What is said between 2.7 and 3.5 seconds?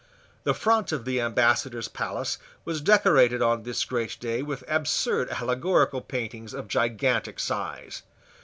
decorated